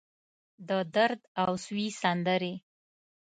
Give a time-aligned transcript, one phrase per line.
[0.67, 2.53] د درد اوسوي سندرې